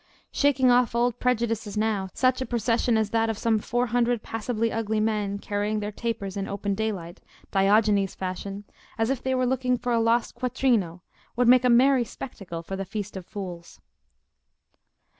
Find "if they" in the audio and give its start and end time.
9.11-9.35